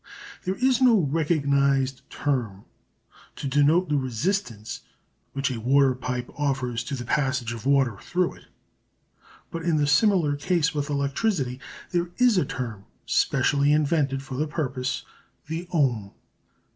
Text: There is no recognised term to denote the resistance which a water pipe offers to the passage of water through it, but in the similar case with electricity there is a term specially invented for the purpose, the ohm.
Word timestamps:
There 0.45 0.55
is 0.55 0.81
no 0.81 0.97
recognised 0.97 2.09
term 2.09 2.65
to 3.35 3.47
denote 3.47 3.87
the 3.87 3.97
resistance 3.99 4.81
which 5.33 5.51
a 5.51 5.59
water 5.61 5.93
pipe 5.93 6.27
offers 6.35 6.83
to 6.85 6.95
the 6.95 7.05
passage 7.05 7.53
of 7.53 7.67
water 7.67 7.99
through 8.01 8.33
it, 8.33 8.45
but 9.51 9.61
in 9.61 9.77
the 9.77 9.85
similar 9.85 10.35
case 10.35 10.73
with 10.73 10.89
electricity 10.89 11.59
there 11.91 12.09
is 12.17 12.39
a 12.39 12.45
term 12.45 12.85
specially 13.05 13.71
invented 13.71 14.23
for 14.23 14.33
the 14.33 14.47
purpose, 14.47 15.05
the 15.45 15.67
ohm. 15.71 16.09